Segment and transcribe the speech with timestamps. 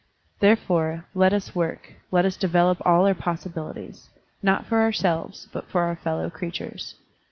[0.39, 4.09] Therefore, let us work, let us develop all our possibilities;
[4.41, 6.95] not for ourselves, but for our fellow creatures.